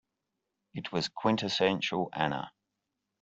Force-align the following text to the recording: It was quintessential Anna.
It 0.73 0.91
was 0.91 1.09
quintessential 1.09 2.09
Anna. 2.11 2.51